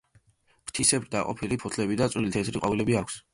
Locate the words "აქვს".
3.05-3.21